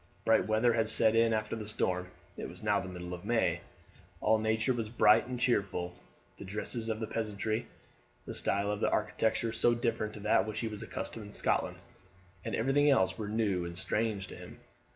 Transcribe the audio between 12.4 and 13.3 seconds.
and everything else were